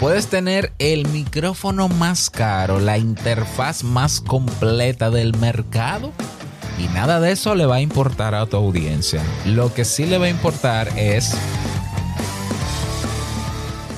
[0.00, 6.12] Puedes tener el micrófono más caro, la interfaz más completa del mercado
[6.78, 9.20] y nada de eso le va a importar a tu audiencia.
[9.44, 11.34] Lo que sí le va a importar es...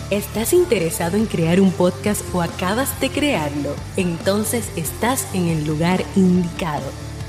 [0.08, 3.76] ¿Estás interesado en crear un podcast o acabas de crearlo?
[3.98, 7.09] Entonces estás en el lugar indicado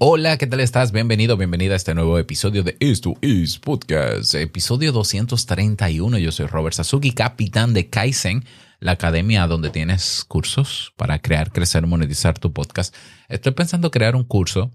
[0.00, 0.92] Hola, ¿qué tal estás?
[0.92, 6.18] Bienvenido, bienvenida a este nuevo episodio de Esto es Podcast, episodio 231.
[6.18, 8.44] Yo soy Robert Sasuki, capitán de Kaizen,
[8.78, 12.94] la academia donde tienes cursos para crear, crecer, monetizar tu podcast.
[13.28, 14.70] Estoy pensando crear un curso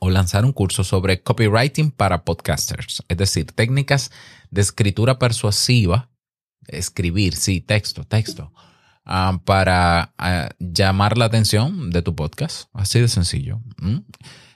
[0.00, 4.10] o lanzar un curso sobre copywriting para podcasters, es decir, técnicas
[4.50, 6.10] de escritura persuasiva,
[6.66, 8.50] escribir, sí, texto, texto
[9.06, 12.68] Ah, para ah, llamar la atención de tu podcast.
[12.72, 13.60] Así de sencillo.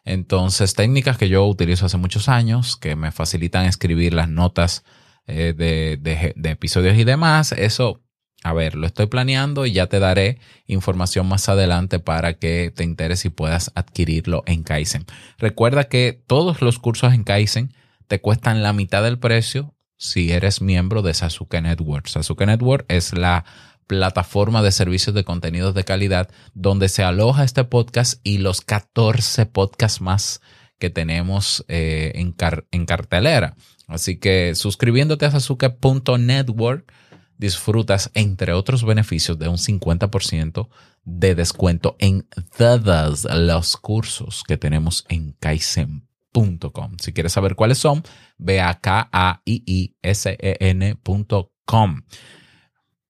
[0.05, 4.85] Entonces, técnicas que yo utilizo hace muchos años, que me facilitan escribir las notas
[5.27, 5.99] eh, de,
[6.35, 7.53] de, episodios y demás.
[7.53, 8.01] Eso,
[8.43, 12.85] a ver, lo estoy planeando y ya te daré información más adelante para que te
[12.85, 15.05] interese y puedas adquirirlo en Kaizen.
[15.37, 17.75] Recuerda que todos los cursos en Kaizen
[18.07, 22.07] te cuestan la mitad del precio si eres miembro de Sasuke Network.
[22.07, 23.45] Sasuke Network es la
[23.89, 29.47] plataforma de servicios de contenidos de calidad donde se aloja este podcast y los 14
[29.47, 30.41] podcasts más
[30.79, 32.37] que tenemos eh, en,
[32.71, 33.57] en, cartelera.
[33.89, 36.93] Así que suscribiéndote a sasuke.network
[37.39, 40.69] disfrutas, entre otros beneficios, de un 50%
[41.05, 46.97] de descuento en todos los cursos que tenemos en kaizen.com.
[47.01, 48.03] Si quieres saber cuáles son,
[48.37, 52.03] ve a k a i i s e n.com.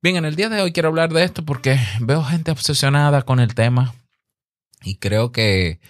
[0.00, 3.40] Bien, en el día de hoy quiero hablar de esto porque veo gente obsesionada con
[3.40, 3.96] el tema
[4.80, 5.80] y creo que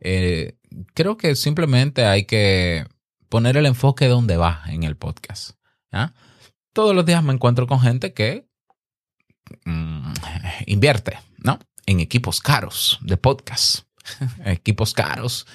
[0.00, 0.56] eh,
[0.94, 2.86] creo que simplemente hay que
[3.28, 5.50] poner el enfoque donde va en el podcast.
[6.72, 8.48] Todos los días me encuentro con gente que
[9.66, 10.14] mm,
[10.64, 11.58] invierte, ¿no?
[11.84, 13.80] En equipos caros de podcast,
[14.46, 15.46] equipos caros.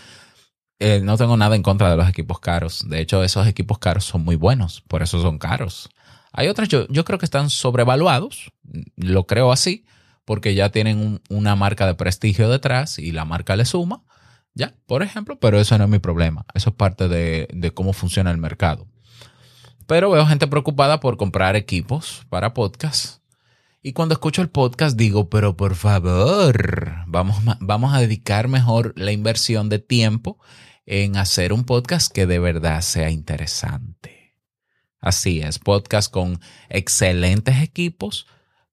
[0.78, 2.88] Eh, no tengo nada en contra de los equipos caros.
[2.88, 5.90] De hecho, esos equipos caros son muy buenos, por eso son caros.
[6.34, 8.52] Hay otras, yo, creo que están sobrevaluados,
[8.96, 9.86] lo creo así,
[10.26, 14.02] porque ya tienen una marca de prestigio detrás y la marca le suma,
[14.56, 18.32] ya, por ejemplo, pero eso no es mi problema, eso es parte de, cómo funciona
[18.32, 18.88] el mercado.
[19.86, 23.22] Pero veo gente preocupada por comprar equipos para podcast.
[23.84, 29.12] Y cuando escucho el podcast digo, pero por favor, vamos, vamos a dedicar mejor la
[29.12, 30.40] inversión de tiempo
[30.86, 34.23] en hacer un podcast que de verdad sea interesante.
[35.04, 38.26] Así es, podcast con excelentes equipos,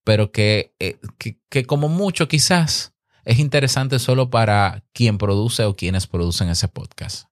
[0.05, 0.71] pero eh,
[1.19, 6.69] que, que, como mucho quizás es interesante solo para quien produce o quienes producen ese
[6.69, 7.27] podcast.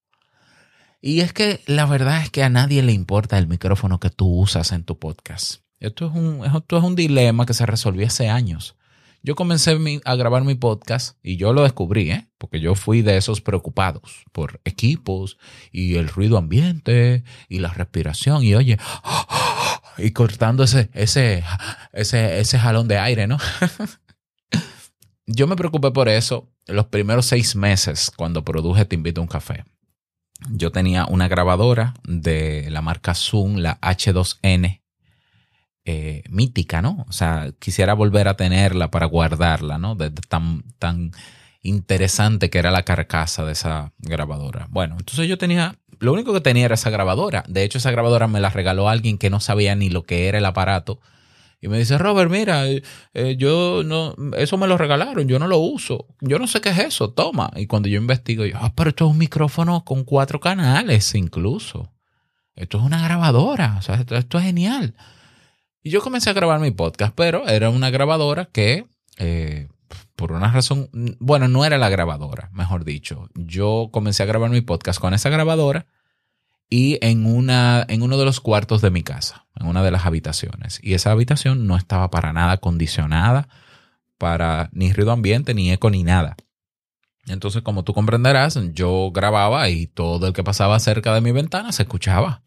[1.00, 4.26] Y es que la verdad es que a nadie le importa el micrófono que tú
[4.26, 5.62] usas en tu podcast.
[5.78, 8.74] Esto es un, esto es un dilema que se resolvió hace años.
[9.28, 12.30] Yo comencé a grabar mi podcast y yo lo descubrí, ¿eh?
[12.38, 15.36] porque yo fui de esos preocupados por equipos
[15.70, 18.78] y el ruido ambiente y la respiración y oye,
[19.98, 21.44] y cortando ese, ese,
[21.92, 23.36] ese, ese jalón de aire, ¿no?
[25.26, 29.28] yo me preocupé por eso los primeros seis meses cuando produje Te invito a un
[29.28, 29.62] café.
[30.52, 34.80] Yo tenía una grabadora de la marca Zoom, la H2N,
[35.90, 37.06] eh, mítica, ¿no?
[37.08, 39.94] O sea, quisiera volver a tenerla para guardarla, ¿no?
[39.94, 41.12] De, tan, tan
[41.62, 44.66] interesante que era la carcasa de esa grabadora.
[44.68, 47.42] Bueno, entonces yo tenía, lo único que tenía era esa grabadora.
[47.48, 50.36] De hecho, esa grabadora me la regaló alguien que no sabía ni lo que era
[50.36, 51.00] el aparato.
[51.62, 52.82] Y me dice, Robert, mira, eh,
[53.14, 56.06] eh, yo no, eso me lo regalaron, yo no lo uso.
[56.20, 57.50] Yo no sé qué es eso, toma.
[57.56, 61.90] Y cuando yo investigo, yo, ah, pero esto es un micrófono con cuatro canales incluso.
[62.54, 64.94] Esto es una grabadora, o sea, esto es genial.
[65.88, 68.84] Y yo comencé a grabar mi podcast, pero era una grabadora que,
[69.16, 69.68] eh,
[70.16, 73.30] por una razón, bueno, no era la grabadora, mejor dicho.
[73.34, 75.86] Yo comencé a grabar mi podcast con esa grabadora
[76.68, 80.04] y en, una, en uno de los cuartos de mi casa, en una de las
[80.04, 80.78] habitaciones.
[80.82, 83.48] Y esa habitación no estaba para nada acondicionada,
[84.18, 86.36] para ni ruido ambiente, ni eco, ni nada.
[87.28, 91.72] Entonces, como tú comprenderás, yo grababa y todo el que pasaba cerca de mi ventana
[91.72, 92.42] se escuchaba.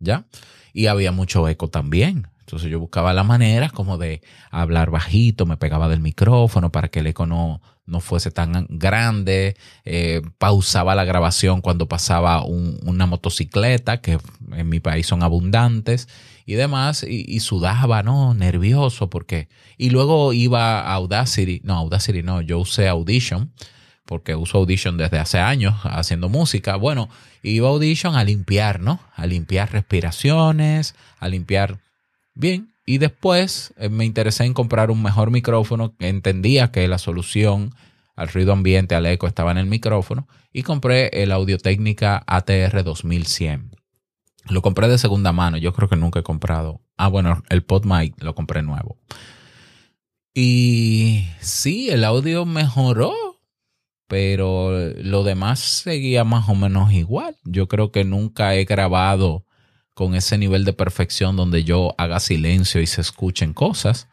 [0.00, 0.26] ¿Ya?
[0.72, 2.28] Y había mucho eco también.
[2.40, 4.20] Entonces yo buscaba la manera como de
[4.50, 9.56] hablar bajito, me pegaba del micrófono para que el eco no, no fuese tan grande,
[9.84, 14.18] eh, pausaba la grabación cuando pasaba una motocicleta, que
[14.52, 16.08] en mi país son abundantes,
[16.44, 18.34] y demás, y, sudaba, ¿no?
[18.34, 19.48] Nervioso, porque...
[19.78, 23.52] Y luego iba a Audacity, no, Audacity no, yo usé Audition,
[24.12, 26.76] porque uso Audition desde hace años haciendo música.
[26.76, 27.08] Bueno,
[27.42, 29.00] iba a Audition a limpiar, ¿no?
[29.16, 31.78] A limpiar respiraciones, a limpiar
[32.34, 35.94] Bien, y después eh, me interesé en comprar un mejor micrófono.
[35.98, 37.74] Entendía que la solución
[38.16, 42.84] al ruido ambiente, al eco, estaba en el micrófono y compré el Audio Técnica ATR
[42.84, 43.74] 2100.
[44.50, 45.56] Lo compré de segunda mano.
[45.56, 46.82] Yo creo que nunca he comprado.
[46.98, 48.98] Ah, bueno, el PodMic lo compré nuevo.
[50.34, 53.31] Y sí, el audio mejoró,
[54.12, 57.34] pero lo demás seguía más o menos igual.
[57.44, 59.46] Yo creo que nunca he grabado
[59.94, 64.08] con ese nivel de perfección donde yo haga silencio y se escuchen cosas.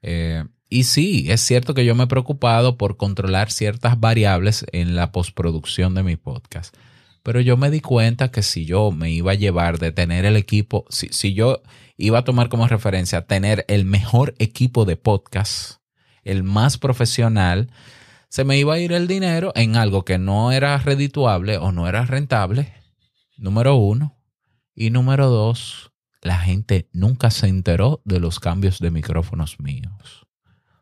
[0.00, 4.96] Eh, y sí, es cierto que yo me he preocupado por controlar ciertas variables en
[4.96, 6.74] la postproducción de mi podcast.
[7.22, 10.36] Pero yo me di cuenta que si yo me iba a llevar de tener el
[10.36, 11.60] equipo, si, si yo
[11.98, 15.82] iba a tomar como referencia tener el mejor equipo de podcast,
[16.24, 17.68] el más profesional,
[18.28, 21.88] se me iba a ir el dinero en algo que no era redituable o no
[21.88, 22.72] era rentable,
[23.36, 24.16] número uno.
[24.74, 30.26] Y número dos, la gente nunca se enteró de los cambios de micrófonos míos.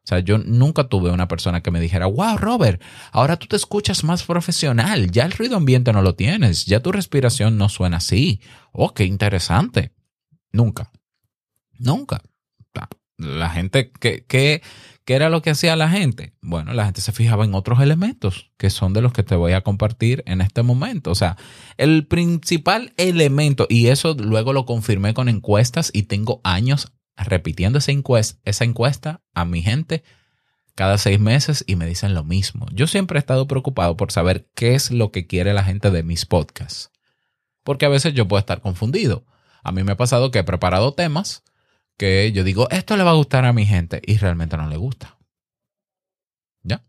[0.05, 2.82] O sea, yo nunca tuve una persona que me dijera, wow, Robert,
[3.12, 6.93] ahora tú te escuchas más profesional, ya el ruido ambiente no lo tienes, ya tu
[6.93, 8.41] respiración no suena así.
[8.73, 9.93] Oh, qué interesante.
[10.52, 10.91] Nunca.
[11.79, 12.20] Nunca.
[13.17, 14.62] La gente que, que
[15.05, 16.33] ¿Qué era lo que hacía la gente?
[16.41, 19.53] Bueno, la gente se fijaba en otros elementos que son de los que te voy
[19.53, 21.11] a compartir en este momento.
[21.11, 21.37] O sea,
[21.77, 27.93] el principal elemento, y eso luego lo confirmé con encuestas y tengo años repitiendo esa
[27.93, 30.03] encuesta, esa encuesta a mi gente
[30.75, 32.67] cada seis meses y me dicen lo mismo.
[32.73, 36.03] Yo siempre he estado preocupado por saber qué es lo que quiere la gente de
[36.03, 36.91] mis podcasts.
[37.62, 39.27] Porque a veces yo puedo estar confundido.
[39.62, 41.45] A mí me ha pasado que he preparado temas
[41.96, 44.76] que yo digo, esto le va a gustar a mi gente y realmente no le
[44.76, 45.19] gusta.
[46.62, 46.85] ¿Ya?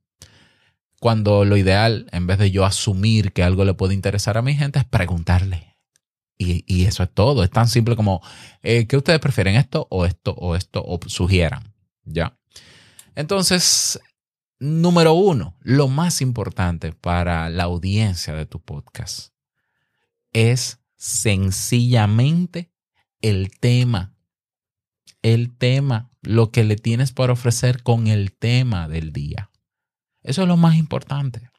[1.00, 4.56] Cuando lo ideal, en vez de yo asumir que algo le puede interesar a mi
[4.56, 5.76] gente, es preguntarle.
[6.38, 7.44] Y, eso es todo.
[7.44, 8.22] Es tan simple como,
[8.62, 11.74] eh, ¿qué ustedes prefieren esto o esto o esto o sugieran?
[12.04, 12.38] ¿Ya?
[13.16, 14.02] Entonces,
[14.60, 19.30] número uno, lo más importante para la audiencia de tu podcast
[20.34, 22.74] es sencillamente
[23.22, 24.15] el tema
[25.26, 29.50] el tema, lo que le tienes para ofrecer con el tema del día.
[30.22, 31.50] Eso es lo más importante.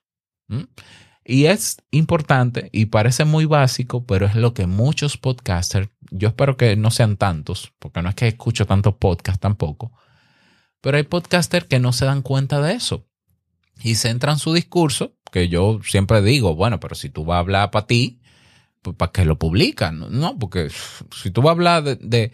[1.24, 6.56] Y es importante y parece muy básico, pero es lo que muchos podcasters, yo espero
[6.56, 9.90] que no sean tantos, porque no es que escucho tantos podcasts tampoco,
[10.80, 13.08] pero hay podcasters que no se dan cuenta de eso
[13.82, 17.72] y centran su discurso, que yo siempre digo, bueno, pero si tú vas a hablar
[17.72, 18.20] para ti,
[18.82, 20.38] pues para que lo publican, ¿no?
[20.38, 20.68] Porque
[21.10, 22.32] si tú vas a hablar de de,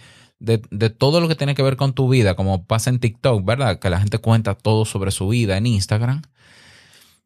[0.98, 3.78] todo lo que tiene que ver con tu vida, como pasa en TikTok, ¿verdad?
[3.78, 6.22] Que la gente cuenta todo sobre su vida en Instagram.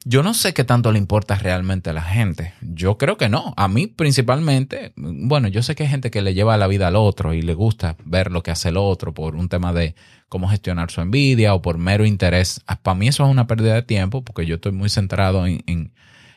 [0.09, 2.53] Yo no sé qué tanto le importa realmente a la gente.
[2.61, 3.55] Yo creo que no.
[3.57, 6.95] A mí principalmente, bueno, yo sé que hay gente que le lleva la vida al
[6.95, 9.97] otro y le gusta ver lo que hace el otro por un tema de
[10.29, 12.63] cómo gestionar su envidia o por mero interés.
[12.69, 15.65] Ah, para mí eso es una pérdida de tiempo porque yo estoy muy centrado en,
[15.67, 15.93] en,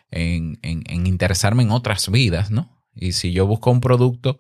[0.10, 2.76] en, en interesarme en otras vidas, ¿no?
[2.96, 4.40] Y si yo busco un producto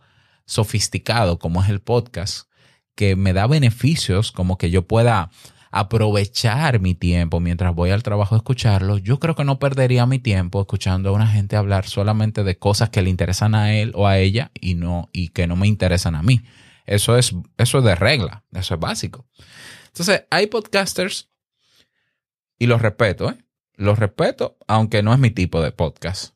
[0.49, 2.49] sofisticado como es el podcast,
[2.95, 5.29] que me da beneficios como que yo pueda
[5.71, 10.17] aprovechar mi tiempo mientras voy al trabajo a escucharlo, yo creo que no perdería mi
[10.17, 14.07] tiempo escuchando a una gente hablar solamente de cosas que le interesan a él o
[14.07, 16.41] a ella y no y que no me interesan a mí.
[16.87, 19.27] Eso es eso es de regla, eso es básico.
[19.87, 21.29] Entonces, hay podcasters
[22.57, 23.37] y los respeto, ¿eh?
[23.75, 26.33] Los respeto, aunque no es mi tipo de podcast,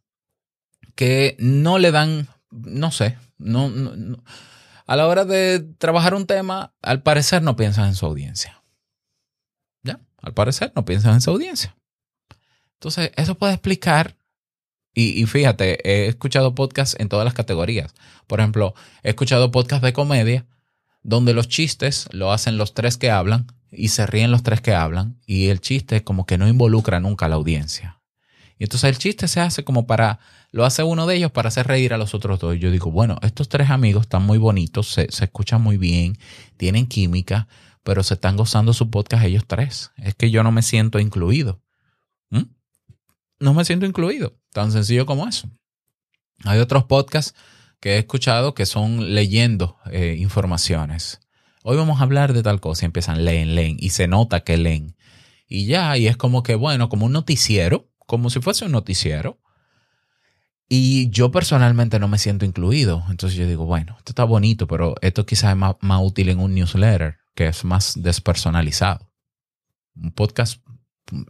[0.95, 4.23] que no le dan, no sé, no, no,
[4.85, 8.63] A la hora de trabajar un tema, al parecer no piensan en su audiencia.
[9.83, 9.99] ¿Ya?
[10.21, 11.75] Al parecer no piensan en su audiencia.
[12.75, 14.17] Entonces, eso puede explicar.
[14.93, 17.93] Y, y fíjate, he escuchado podcasts en todas las categorías.
[18.27, 20.45] Por ejemplo, he escuchado podcasts de comedia
[21.03, 24.73] donde los chistes lo hacen los tres que hablan y se ríen los tres que
[24.73, 28.01] hablan y el chiste como que no involucra nunca a la audiencia.
[28.57, 30.19] Y entonces el chiste se hace como para,
[30.53, 32.57] lo hace uno de ellos para hacer reír a los otros dos.
[32.59, 36.15] Yo digo, bueno, estos tres amigos están muy bonitos, se, escuchan muy bien,
[36.57, 37.47] tienen química,
[37.81, 39.91] pero se están gozando su podcast ellos tres.
[39.97, 41.59] Es que yo no me siento incluido.
[42.29, 42.43] ¿Mm?
[43.39, 44.37] No me siento incluido.
[44.51, 45.49] Tan sencillo como eso.
[46.43, 47.33] Hay otros podcasts
[47.79, 51.19] que he escuchado que son leyendo eh, informaciones.
[51.63, 54.57] hoy vamos a hablar de tal cosa y empiezan, leen, leen, y se nota que
[54.57, 54.95] leen.
[55.47, 59.39] Y ya, y es como que, bueno, como un noticiero, como si fuese un noticiero.
[60.75, 63.05] Y yo personalmente no me siento incluido.
[63.11, 66.39] Entonces yo digo, bueno, esto está bonito, pero esto quizás es más, más útil en
[66.39, 69.07] un newsletter, que es más despersonalizado.
[69.95, 70.65] Un podcast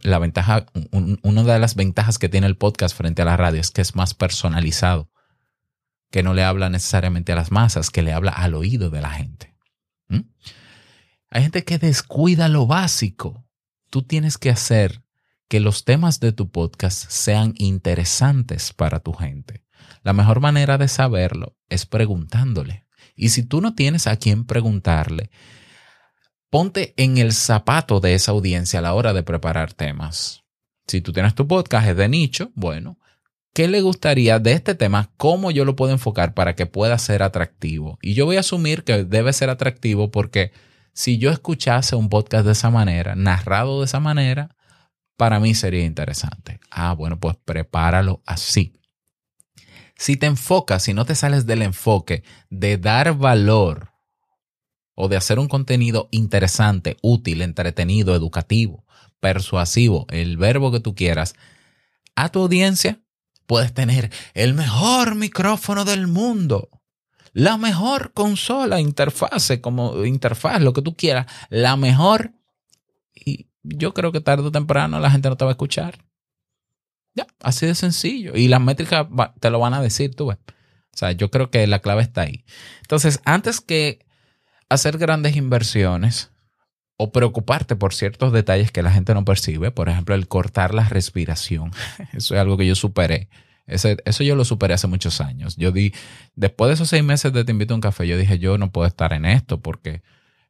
[0.00, 3.70] la ventaja, una de las ventajas que tiene el podcast frente a la radio es
[3.70, 5.10] que es más personalizado,
[6.10, 9.10] que no le habla necesariamente a las masas, que le habla al oído de la
[9.10, 9.54] gente.
[10.08, 10.20] ¿Mm?
[11.28, 13.44] Hay gente que descuida lo básico.
[13.90, 15.03] Tú tienes que hacer
[15.48, 19.64] que los temas de tu podcast sean interesantes para tu gente.
[20.02, 22.84] La mejor manera de saberlo es preguntándole.
[23.16, 25.30] Y si tú no tienes a quién preguntarle,
[26.50, 30.44] ponte en el zapato de esa audiencia a la hora de preparar temas.
[30.86, 32.98] Si tú tienes tu podcast, es de nicho, bueno,
[33.52, 35.10] ¿qué le gustaría de este tema?
[35.16, 37.98] ¿Cómo yo lo puedo enfocar para que pueda ser atractivo?
[38.02, 40.52] Y yo voy a asumir que debe ser atractivo porque
[40.92, 44.54] si yo escuchase un podcast de esa manera, narrado de esa manera,
[45.16, 46.60] para mí sería interesante.
[46.70, 48.72] Ah, bueno, pues prepáralo así.
[49.96, 53.92] Si te enfocas, si no te sales del enfoque de dar valor
[54.94, 58.84] o de hacer un contenido interesante, útil, entretenido, educativo,
[59.20, 61.34] persuasivo, el verbo que tú quieras,
[62.16, 63.00] a tu audiencia,
[63.46, 66.68] puedes tener el mejor micrófono del mundo,
[67.32, 72.32] la mejor consola, interfase, como interfaz, lo que tú quieras, la mejor.
[73.64, 75.98] Yo creo que tarde o temprano la gente no te va a escuchar.
[77.14, 78.36] Ya, así de sencillo.
[78.36, 79.06] Y las métricas
[79.40, 80.38] te lo van a decir, tú ves.
[80.94, 82.44] O sea, yo creo que la clave está ahí.
[82.82, 84.04] Entonces, antes que
[84.68, 86.30] hacer grandes inversiones
[86.96, 90.88] o preocuparte por ciertos detalles que la gente no percibe, por ejemplo, el cortar la
[90.88, 91.72] respiración.
[92.12, 93.28] Eso es algo que yo superé.
[93.66, 95.56] eso yo lo superé hace muchos años.
[95.56, 95.92] Yo di,
[96.36, 98.70] después de esos seis meses de Te invito a un café, yo dije, yo no
[98.70, 100.02] puedo estar en esto porque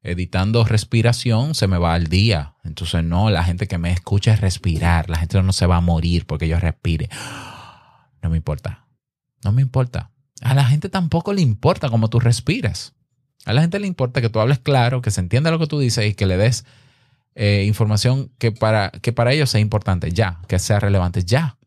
[0.04, 2.54] editando respiración se me va al día.
[2.62, 5.08] Entonces, no, la gente que me escucha es respirar.
[5.10, 7.08] La gente no se va a morir porque yo respire.
[8.22, 8.86] No me importa.
[9.44, 10.10] No me importa.
[10.40, 12.94] A la gente tampoco le importa cómo tú respiras.
[13.44, 15.78] A la gente le importa que tú hables claro, que se entienda lo que tú
[15.78, 16.64] dices y que le des
[17.34, 21.58] eh, información que para, que para ellos sea importante ya, que sea relevante ya.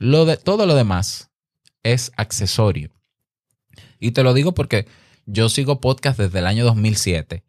[0.00, 1.30] Lo de, todo lo demás
[1.84, 2.90] es accesorio.
[4.00, 4.88] Y te lo digo porque
[5.26, 7.44] yo sigo podcast desde el año 2007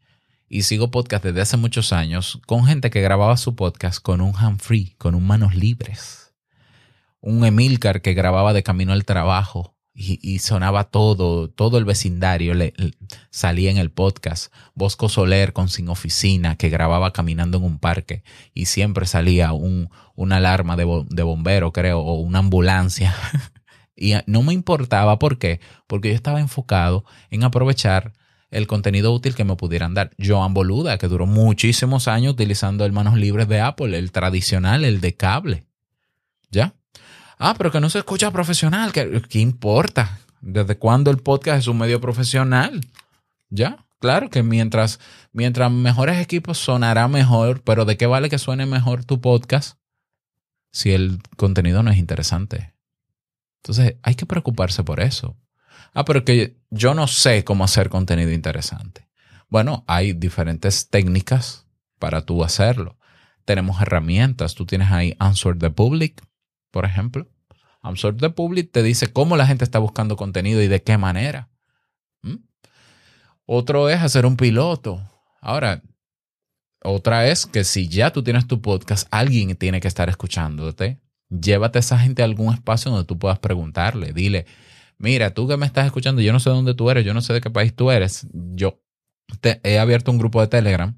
[0.50, 4.36] y sigo podcast desde hace muchos años con gente que grababa su podcast con un
[4.36, 6.34] hand free, con un manos libres.
[7.22, 12.74] Un Emilcar que grababa de camino al trabajo y, sonaba todo, todo el vecindario le,
[13.32, 14.52] salía en el podcast.
[14.74, 19.90] Bosco Soler con Sin Oficina, que grababa caminando en un parque y siempre salía un,
[20.16, 23.14] una alarma de, de bombero, creo, o una ambulancia.
[23.96, 28.14] y no me importaba por qué, porque yo estaba enfocado en aprovechar
[28.52, 30.12] el contenido útil que me pudieran dar.
[30.20, 35.02] Joan Boluda, que duró muchísimos años utilizando el manos libres de Apple, el tradicional, el
[35.02, 35.66] de cable.
[36.52, 36.74] ¿Ya?
[37.38, 38.92] Ah, pero que no se escucha profesional.
[38.92, 40.20] ¿Qué, qué importa?
[40.42, 42.82] ¿Desde cuándo el podcast es un medio profesional?
[43.50, 43.86] ¿Ya?
[44.00, 45.00] Claro que mientras,
[45.34, 49.78] mientras mejores equipos sonará mejor, pero ¿de qué vale que suene mejor tu podcast
[50.72, 52.74] si el contenido no es interesante?
[53.62, 55.36] Entonces hay que preocuparse por eso.
[55.94, 59.08] Ah, pero que yo no sé cómo hacer contenido interesante.
[59.50, 61.66] Bueno, hay diferentes técnicas
[61.98, 62.98] para tú hacerlo.
[63.46, 64.54] Tenemos herramientas.
[64.54, 66.22] Tú tienes ahí Answer the Public,
[66.72, 67.28] por ejemplo.
[67.82, 71.50] Absorb the Public te dice cómo la gente está buscando contenido y de qué manera.
[72.22, 72.38] ¿Mm?
[73.46, 75.02] Otro es hacer un piloto.
[75.42, 75.82] Ahora,
[76.84, 81.00] otra es que si ya tú tienes tu podcast, alguien tiene que estar escuchándote.
[81.30, 84.14] Llévate a esa gente a algún espacio donde tú puedas preguntarle.
[84.14, 84.46] Dile,
[85.00, 87.34] mira, tú que me estás escuchando, yo no sé dónde tú eres, yo no sé
[87.34, 88.28] de qué país tú eres.
[88.32, 88.82] Yo
[89.64, 90.96] he abierto un grupo de Telegram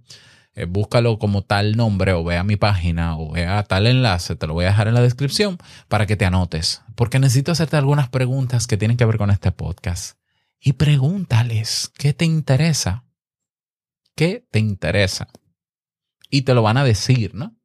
[0.54, 4.54] eh, búscalo como tal nombre o vea mi página o vea tal enlace, te lo
[4.54, 8.68] voy a dejar en la descripción para que te anotes, porque necesito hacerte algunas preguntas
[8.68, 10.18] que tienen que ver con este podcast.
[10.60, 13.06] Y pregúntales, ¿qué te interesa?
[14.14, 15.30] ¿Qué te interesa?
[16.30, 17.56] Y te lo van a decir, ¿no?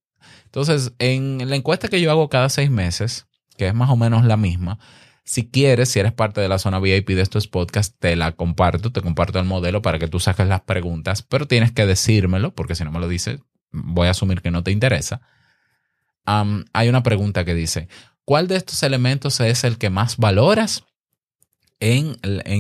[0.45, 3.27] Entonces, en la encuesta que yo hago cada seis meses,
[3.59, 4.79] que es más o menos la misma,
[5.27, 8.93] si quieres, si eres parte de la zona VIP de estos podcasts, te la comparto,
[8.93, 12.77] te comparto el modelo para que tú saques las preguntas, pero tienes que decírmelo, porque
[12.77, 13.41] si no me lo dices,
[13.73, 15.21] voy a asumir que no te interesa.
[16.25, 17.89] hay una pregunta que dice,
[18.25, 20.85] ¿cuál de estos elementos es el que más valoras
[21.81, 22.15] en,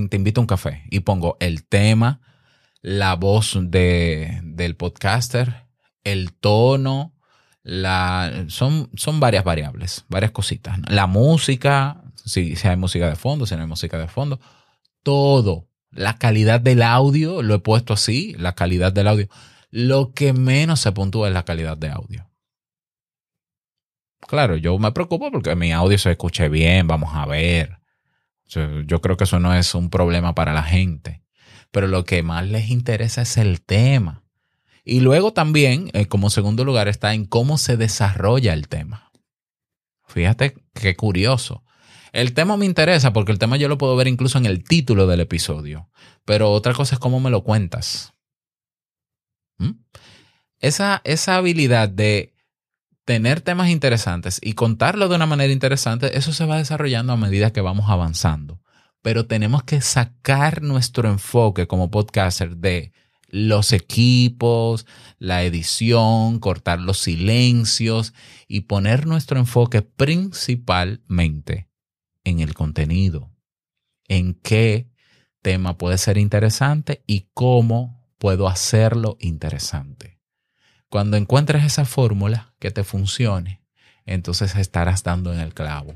[0.08, 0.82] Te invito a un café?
[0.90, 2.20] Y pongo el tema,
[2.82, 5.68] la voz de, del podcaster,
[6.02, 7.14] el tono,
[8.48, 10.80] son, son varias variables, varias cositas.
[10.88, 14.40] La música, si, hay música de fondo, si no hay música de fondo,
[15.02, 19.28] todo, La calidad del audio, lo he puesto así, la calidad del audio.
[19.70, 22.28] Lo que menos se puntúa es la calidad de audio.
[24.26, 27.78] Claro, yo me preocupo porque mi audio se escuche bien, vamos a ver.
[28.48, 31.22] Yo creo que eso no es un problema para la gente.
[31.70, 34.24] Pero lo que más les interesa es el tema.
[34.84, 39.10] Y luego también, eh, como segundo lugar, está en cómo se desarrolla el tema.
[40.06, 41.64] Fíjate qué curioso.
[42.16, 45.06] El tema me interesa porque el tema yo lo puedo ver incluso en el título
[45.06, 45.90] del episodio.
[46.24, 48.14] Pero otra cosa es cómo me lo cuentas.
[49.58, 49.72] ¿Mm?
[50.58, 52.32] Esa, esa habilidad de
[53.04, 57.52] tener temas interesantes y contarlo de una manera interesante, eso se va desarrollando a medida
[57.52, 58.62] que vamos avanzando.
[59.02, 62.94] Pero tenemos que sacar nuestro enfoque como podcaster de
[63.28, 64.86] los equipos,
[65.18, 68.14] la edición, cortar los silencios
[68.48, 71.65] y poner nuestro enfoque principalmente
[72.26, 73.30] en el contenido,
[74.08, 74.90] en qué
[75.42, 80.18] tema puede ser interesante y cómo puedo hacerlo interesante.
[80.88, 83.62] Cuando encuentres esa fórmula que te funcione,
[84.06, 85.94] entonces estarás dando en el clavo.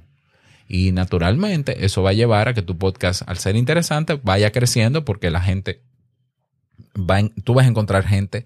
[0.68, 5.04] Y naturalmente eso va a llevar a que tu podcast, al ser interesante, vaya creciendo
[5.04, 5.82] porque la gente,
[6.96, 8.44] va tú vas a encontrar gente,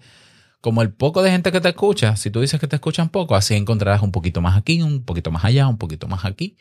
[0.59, 3.35] como el poco de gente que te escucha, si tú dices que te escuchan poco,
[3.35, 6.57] así encontrarás un poquito más aquí, un poquito más allá, un poquito más aquí,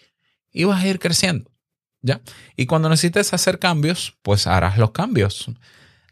[0.54, 1.50] y vas a ir creciendo.
[2.00, 2.23] ¿Ya?
[2.56, 5.50] Y cuando necesites hacer cambios, pues harás los cambios.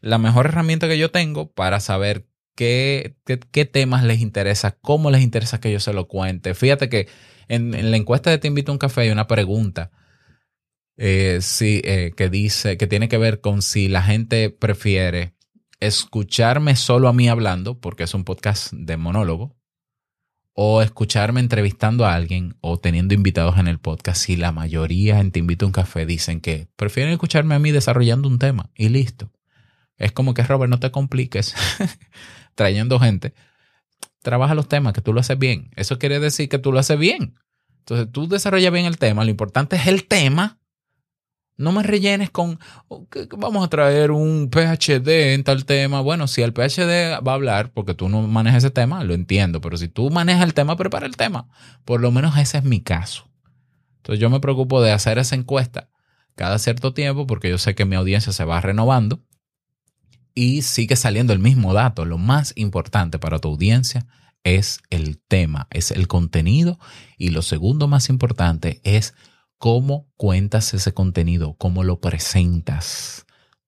[0.00, 5.22] La mejor herramienta que yo tengo para saber qué, qué, temas les interesa, cómo les
[5.22, 6.54] interesa que yo se lo cuente.
[6.54, 7.08] Fíjate que
[7.48, 9.90] en, la encuesta de Te invito a un café hay una pregunta
[10.96, 15.34] eh, eh, que dice, que tiene que ver con si la gente prefiere
[15.80, 19.56] escucharme solo a mí hablando, porque es un podcast de monólogo,
[20.54, 24.22] o escucharme entrevistando a alguien o teniendo invitados en el podcast.
[24.22, 27.70] Si la mayoría en Te invito a un café dicen que prefieren escucharme a mí
[27.70, 29.32] desarrollando un tema y listo.
[29.96, 31.54] Es como que, Robert, no te compliques.
[32.54, 33.34] trayendo gente,
[34.22, 35.70] trabaja los temas, que tú lo haces bien.
[35.76, 37.34] Eso quiere decir que tú lo haces bien.
[37.78, 40.58] Entonces tú desarrollas bien el tema, lo importante es el tema.
[41.56, 42.58] No me rellenes con,
[43.36, 46.00] vamos a traer un PhD en tal tema.
[46.00, 49.60] Bueno, si el PhD va a hablar, porque tú no manejas ese tema, lo entiendo,
[49.60, 51.48] pero si tú manejas el tema, prepara el tema.
[51.84, 53.28] Por lo menos ese es mi caso.
[53.98, 55.88] Entonces yo me preocupo de hacer esa encuesta
[56.34, 59.22] cada cierto tiempo porque yo sé que mi audiencia se va renovando
[60.34, 62.04] y sigue saliendo el mismo dato.
[62.04, 64.06] Lo más importante para tu audiencia
[64.44, 66.78] es el tema, es el contenido
[67.16, 69.14] y lo segundo más importante es
[69.62, 73.26] cómo cuentas ese contenido, cómo lo presentas.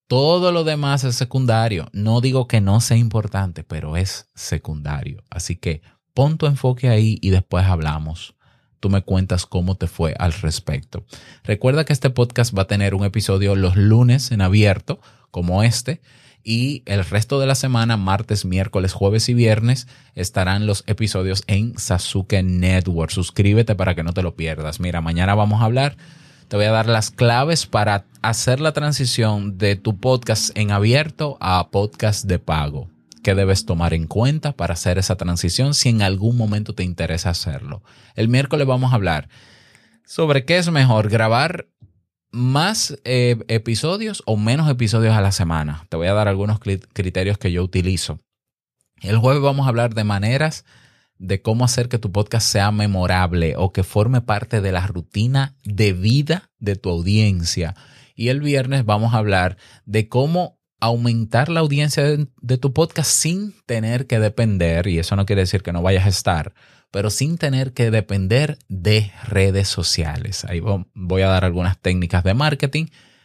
[0.09, 1.87] Todo lo demás es secundario.
[1.93, 5.23] No digo que no sea importante, pero es secundario.
[5.31, 8.35] Así que pon tu enfoque ahí y después hablamos.
[8.81, 11.07] Tú me cuentas cómo te fue al respecto.
[11.45, 14.99] Recuerda que este podcast va a tener un episodio los lunes en abierto,
[15.31, 16.01] como este
[16.45, 21.79] y el resto de la semana, martes, miércoles, jueves y viernes, estarán los episodios en
[21.79, 23.11] Sasuke Network.
[23.11, 24.79] Suscríbete para que no te lo pierdas.
[24.79, 25.97] Mira, mañana vamos a hablar,
[26.49, 31.39] te voy a dar las claves para hacer la transición de tu podcast en abierto
[31.41, 32.89] a podcast de pago.
[33.23, 37.31] ¿Qué debes tomar en cuenta para hacer esa transición si en algún momento te interesa
[37.31, 37.83] hacerlo?
[38.17, 39.31] El miércoles vamos a hablar
[40.05, 41.67] sobre qué es mejor, grabar
[42.35, 45.87] más eh, episodios o menos episodios a la semana.
[45.89, 48.19] Te voy a dar algunos criterios que yo utilizo.
[49.01, 50.65] El jueves vamos a hablar de maneras
[51.19, 55.55] de cómo hacer que tu podcast sea memorable o que forme parte de la rutina
[55.65, 57.75] de vida de tu audiencia.
[58.17, 63.11] Y el viernes vamos a hablar de cómo aumentar la audiencia de, de tu podcast
[63.11, 66.53] sin tener que depender, y eso no quiere decir que no vayas a estar,
[66.95, 70.45] pero sin tener que depender de redes sociales.
[70.45, 70.63] Ahí
[70.95, 72.85] voy a dar algunas técnicas de marketing,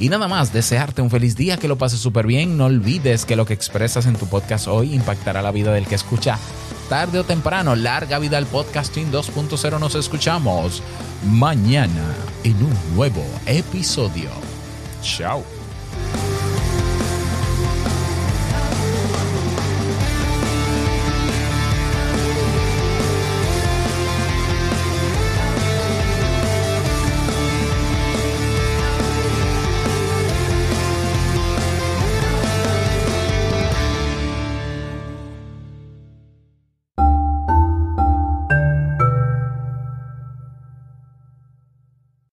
[0.00, 2.56] Y nada más, desearte un feliz día, que lo pases súper bien.
[2.56, 5.94] No olvides que lo que expresas en tu podcast hoy impactará la vida del que
[5.94, 6.40] escucha
[6.88, 7.76] tarde o temprano.
[7.76, 9.78] Larga vida al podcasting 2.0.
[9.78, 10.82] Nos escuchamos
[11.24, 14.30] mañana en un nuevo episodio.
[15.02, 15.57] Chao.